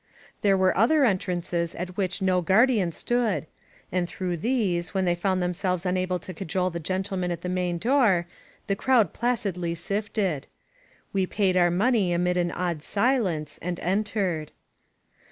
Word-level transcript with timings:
There 0.41 0.57
were 0.57 0.75
other 0.75 1.05
entrances 1.05 1.75
at 1.75 1.95
which 1.95 2.23
no 2.23 2.41
guardian 2.41 2.91
stood; 2.91 3.45
and 3.91 4.09
through 4.09 4.37
these, 4.37 4.95
when 4.95 5.05
they 5.05 5.13
found 5.13 5.43
themselves 5.43 5.85
unable 5.85 6.17
to 6.17 6.33
cajole 6.33 6.71
the 6.71 6.79
gentleman 6.79 7.29
at 7.29 7.41
the 7.41 7.49
main 7.49 7.77
door, 7.77 8.25
the 8.65 8.75
crowd 8.75 9.13
plac 9.13 9.45
idly 9.45 9.75
sifted. 9.75 10.47
We 11.13 11.27
paid 11.27 11.55
our 11.55 11.69
money 11.69 12.13
amid 12.13 12.35
an 12.35 12.49
awed 12.51 12.81
silence 12.81 13.59
and 13.61 13.79
entered. 13.81 14.51